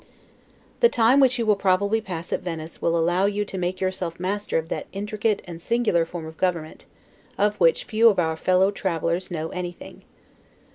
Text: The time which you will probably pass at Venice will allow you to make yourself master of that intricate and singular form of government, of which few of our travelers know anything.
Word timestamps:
The 0.79 0.89
time 0.89 1.19
which 1.19 1.37
you 1.37 1.45
will 1.45 1.55
probably 1.55 2.01
pass 2.01 2.33
at 2.33 2.39
Venice 2.41 2.81
will 2.81 2.97
allow 2.97 3.27
you 3.27 3.45
to 3.45 3.55
make 3.55 3.79
yourself 3.79 4.19
master 4.19 4.57
of 4.57 4.69
that 4.69 4.87
intricate 4.91 5.43
and 5.45 5.61
singular 5.61 6.05
form 6.07 6.25
of 6.25 6.37
government, 6.37 6.87
of 7.37 7.59
which 7.59 7.83
few 7.83 8.09
of 8.09 8.17
our 8.17 8.35
travelers 8.71 9.29
know 9.29 9.49
anything. 9.49 10.01